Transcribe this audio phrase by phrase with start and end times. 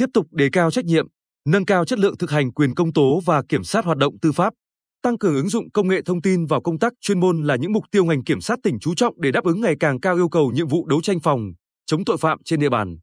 [0.00, 1.06] tiếp tục đề cao trách nhiệm,
[1.48, 4.32] nâng cao chất lượng thực hành quyền công tố và kiểm sát hoạt động tư
[4.32, 4.54] pháp.
[5.02, 7.72] Tăng cường ứng dụng công nghệ thông tin vào công tác chuyên môn là những
[7.72, 10.28] mục tiêu ngành kiểm sát tỉnh chú trọng để đáp ứng ngày càng cao yêu
[10.28, 11.52] cầu nhiệm vụ đấu tranh phòng,
[11.86, 12.96] chống tội phạm trên địa bàn.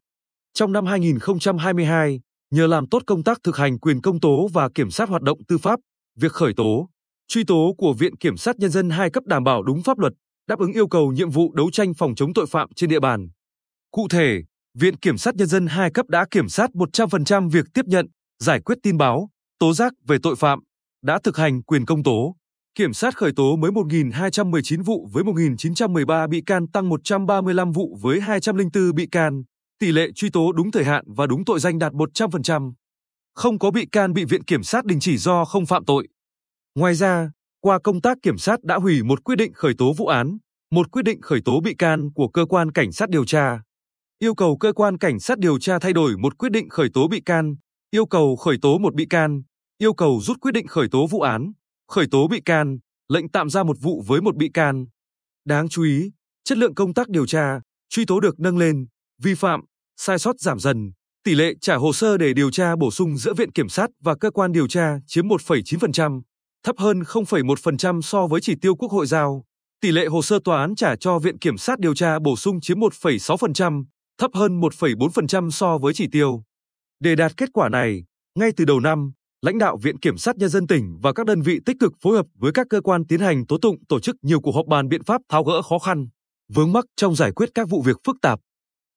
[0.54, 2.20] Trong năm 2022,
[2.52, 5.38] nhờ làm tốt công tác thực hành quyền công tố và kiểm sát hoạt động
[5.48, 5.80] tư pháp,
[6.20, 6.90] việc khởi tố,
[7.28, 10.14] truy tố của Viện Kiểm sát Nhân dân hai cấp đảm bảo đúng pháp luật,
[10.48, 13.30] đáp ứng yêu cầu nhiệm vụ đấu tranh phòng chống tội phạm trên địa bàn.
[13.92, 14.42] Cụ thể,
[14.80, 18.08] Viện Kiểm sát Nhân dân hai cấp đã kiểm sát 100% việc tiếp nhận,
[18.40, 20.60] giải quyết tin báo, tố giác về tội phạm,
[21.04, 22.36] đã thực hành quyền công tố,
[22.76, 28.22] kiểm sát khởi tố mới 1.219 vụ với 1.913 bị can tăng 135 vụ với
[28.22, 29.44] 204 bị can,
[29.80, 32.74] tỷ lệ truy tố đúng thời hạn và đúng tội danh đạt 100%.
[33.36, 36.08] Không có bị can bị viện kiểm sát đình chỉ do không phạm tội.
[36.76, 40.08] Ngoài ra, qua công tác kiểm sát đã hủy một quyết định khởi tố vụ
[40.08, 40.38] án,
[40.72, 43.62] một quyết định khởi tố bị can của cơ quan cảnh sát điều tra.
[44.20, 47.08] Yêu cầu cơ quan cảnh sát điều tra thay đổi một quyết định khởi tố
[47.08, 47.56] bị can,
[47.92, 49.42] yêu cầu khởi tố một bị can,
[49.78, 51.52] yêu cầu rút quyết định khởi tố vụ án,
[51.88, 52.78] khởi tố bị can,
[53.10, 54.86] lệnh tạm giam một vụ với một bị can.
[55.46, 56.12] Đáng chú ý,
[56.44, 58.88] chất lượng công tác điều tra, truy tố được nâng lên,
[59.24, 59.62] vi phạm,
[59.98, 60.92] sai sót giảm dần,
[61.24, 64.16] tỷ lệ trả hồ sơ để điều tra bổ sung giữa viện kiểm sát và
[64.16, 66.22] cơ quan điều tra chiếm 1,9%,
[66.64, 69.44] thấp hơn 0,1% so với chỉ tiêu Quốc hội giao.
[69.82, 72.62] Tỷ lệ hồ sơ tòa án trả cho viện kiểm sát điều tra bổ sung
[72.62, 73.84] chiếm 1,6%,
[74.18, 76.44] thấp hơn 1,4% so với chỉ tiêu.
[77.00, 78.04] Để đạt kết quả này,
[78.40, 81.42] ngay từ đầu năm, lãnh đạo Viện Kiểm sát Nhân dân tỉnh và các đơn
[81.42, 84.16] vị tích cực phối hợp với các cơ quan tiến hành tố tụng tổ chức
[84.22, 86.08] nhiều cuộc họp bàn biện pháp tháo gỡ khó khăn,
[86.54, 88.40] vướng mắc trong giải quyết các vụ việc phức tạp.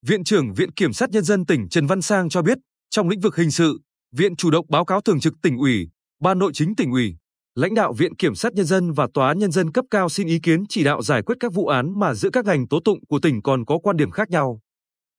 [0.07, 2.59] Viện trưởng Viện Kiểm sát Nhân dân tỉnh Trần Văn Sang cho biết,
[2.91, 3.81] trong lĩnh vực hình sự,
[4.17, 5.89] Viện chủ động báo cáo thường trực tỉnh ủy,
[6.21, 7.17] Ban nội chính tỉnh ủy,
[7.55, 10.27] lãnh đạo Viện Kiểm sát Nhân dân và Tòa án Nhân dân cấp cao xin
[10.27, 12.99] ý kiến chỉ đạo giải quyết các vụ án mà giữa các ngành tố tụng
[13.09, 14.61] của tỉnh còn có quan điểm khác nhau.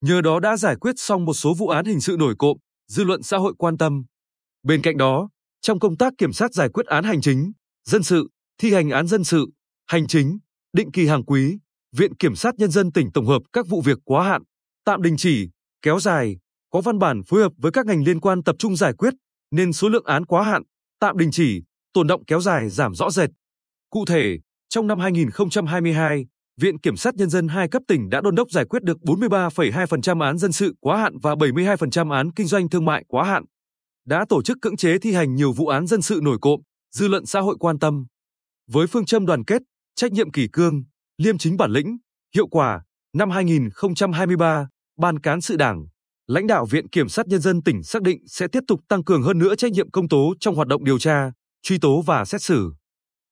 [0.01, 2.57] Nhờ đó đã giải quyết xong một số vụ án hình sự nổi cộm,
[2.87, 4.03] dư luận xã hội quan tâm.
[4.63, 5.29] Bên cạnh đó,
[5.61, 7.51] trong công tác kiểm sát giải quyết án hành chính,
[7.85, 9.45] dân sự, thi hành án dân sự,
[9.87, 10.39] hành chính,
[10.73, 11.57] định kỳ hàng quý,
[11.95, 14.41] Viện Kiểm sát Nhân dân tỉnh tổng hợp các vụ việc quá hạn,
[14.85, 15.49] tạm đình chỉ,
[15.81, 16.37] kéo dài,
[16.69, 19.13] có văn bản phối hợp với các ngành liên quan tập trung giải quyết,
[19.51, 20.63] nên số lượng án quá hạn,
[20.99, 21.63] tạm đình chỉ,
[21.93, 23.29] tồn động kéo dài giảm rõ rệt.
[23.89, 26.25] Cụ thể, trong năm 2022,
[26.57, 30.21] Viện Kiểm sát Nhân dân hai cấp tỉnh đã đôn đốc giải quyết được 43,2%
[30.21, 33.43] án dân sự quá hạn và 72% án kinh doanh thương mại quá hạn.
[34.05, 36.59] Đã tổ chức cưỡng chế thi hành nhiều vụ án dân sự nổi cộm,
[36.91, 38.05] dư luận xã hội quan tâm.
[38.71, 39.61] Với phương châm đoàn kết,
[39.95, 40.83] trách nhiệm kỷ cương,
[41.17, 41.97] liêm chính bản lĩnh,
[42.35, 44.67] hiệu quả, năm 2023,
[44.97, 45.85] Ban cán sự Đảng,
[46.27, 49.23] lãnh đạo Viện Kiểm sát Nhân dân tỉnh xác định sẽ tiếp tục tăng cường
[49.23, 52.41] hơn nữa trách nhiệm công tố trong hoạt động điều tra, truy tố và xét
[52.41, 52.73] xử.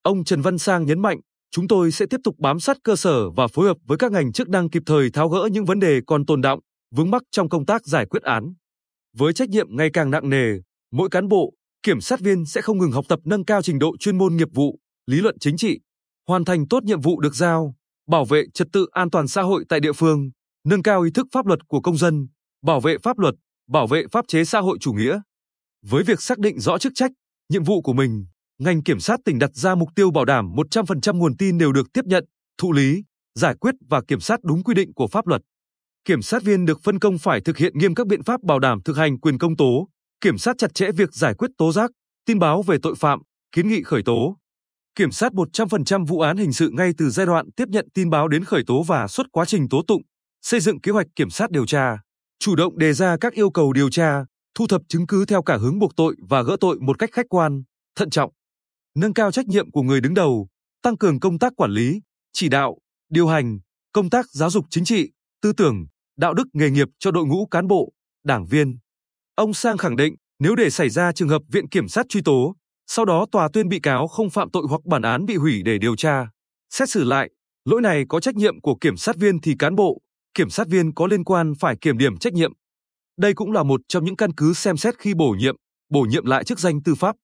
[0.02, 1.20] Ông Trần Văn Sang nhấn mạnh,
[1.50, 4.32] chúng tôi sẽ tiếp tục bám sát cơ sở và phối hợp với các ngành
[4.32, 6.60] chức năng kịp thời tháo gỡ những vấn đề còn tồn động,
[6.94, 8.54] vướng mắc trong công tác giải quyết án.
[9.16, 10.46] Với trách nhiệm ngày càng nặng nề,
[10.92, 11.52] mỗi cán bộ,
[11.82, 14.48] kiểm sát viên sẽ không ngừng học tập nâng cao trình độ chuyên môn nghiệp
[14.54, 15.80] vụ, lý luận chính trị,
[16.28, 17.74] hoàn thành tốt nhiệm vụ được giao,
[18.08, 20.30] bảo vệ trật tự an toàn xã hội tại địa phương,
[20.64, 22.28] nâng cao ý thức pháp luật của công dân,
[22.62, 23.34] bảo vệ pháp luật,
[23.68, 25.20] bảo vệ pháp chế xã hội chủ nghĩa.
[25.86, 27.10] Với việc xác định rõ chức trách,
[27.48, 28.26] nhiệm vụ của mình,
[28.60, 31.92] ngành kiểm sát tỉnh đặt ra mục tiêu bảo đảm 100% nguồn tin đều được
[31.92, 32.24] tiếp nhận,
[32.58, 33.02] thụ lý,
[33.34, 35.42] giải quyết và kiểm sát đúng quy định của pháp luật.
[36.04, 38.82] Kiểm sát viên được phân công phải thực hiện nghiêm các biện pháp bảo đảm
[38.84, 39.88] thực hành quyền công tố,
[40.20, 41.90] kiểm sát chặt chẽ việc giải quyết tố giác,
[42.26, 43.20] tin báo về tội phạm,
[43.52, 44.36] kiến nghị khởi tố.
[44.94, 48.28] Kiểm sát 100% vụ án hình sự ngay từ giai đoạn tiếp nhận tin báo
[48.28, 50.02] đến khởi tố và suốt quá trình tố tụng,
[50.42, 51.98] xây dựng kế hoạch kiểm sát điều tra,
[52.38, 55.56] chủ động đề ra các yêu cầu điều tra, thu thập chứng cứ theo cả
[55.56, 57.62] hướng buộc tội và gỡ tội một cách khách quan,
[57.96, 58.30] thận trọng
[58.94, 60.48] nâng cao trách nhiệm của người đứng đầu,
[60.82, 62.00] tăng cường công tác quản lý,
[62.32, 62.78] chỉ đạo,
[63.08, 63.58] điều hành,
[63.92, 65.10] công tác giáo dục chính trị,
[65.42, 65.86] tư tưởng,
[66.16, 67.92] đạo đức nghề nghiệp cho đội ngũ cán bộ,
[68.24, 68.78] đảng viên.
[69.34, 72.56] Ông Sang khẳng định, nếu để xảy ra trường hợp viện kiểm sát truy tố,
[72.86, 75.78] sau đó tòa tuyên bị cáo không phạm tội hoặc bản án bị hủy để
[75.78, 76.28] điều tra,
[76.70, 77.30] xét xử lại,
[77.64, 80.00] lỗi này có trách nhiệm của kiểm sát viên thì cán bộ,
[80.34, 82.52] kiểm sát viên có liên quan phải kiểm điểm trách nhiệm.
[83.16, 85.56] Đây cũng là một trong những căn cứ xem xét khi bổ nhiệm,
[85.90, 87.16] bổ nhiệm lại chức danh tư pháp.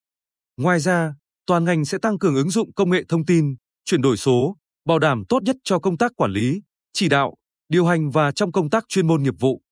[0.57, 1.15] Ngoài ra,
[1.47, 3.55] toàn ngành sẽ tăng cường ứng dụng công nghệ thông tin,
[3.85, 6.63] chuyển đổi số, bảo đảm tốt nhất cho công tác quản lý,
[6.93, 7.35] chỉ đạo,
[7.69, 9.63] điều hành và trong công tác chuyên môn nghiệp vụ.